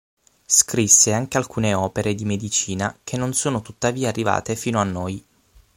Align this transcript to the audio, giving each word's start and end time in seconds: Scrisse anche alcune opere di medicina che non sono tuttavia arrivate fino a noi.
Scrisse 0.47 1.11
anche 1.13 1.37
alcune 1.37 1.75
opere 1.75 2.15
di 2.15 2.25
medicina 2.25 2.97
che 3.03 3.17
non 3.17 3.35
sono 3.35 3.61
tuttavia 3.61 4.09
arrivate 4.09 4.55
fino 4.55 4.79
a 4.79 4.83
noi. 4.83 5.23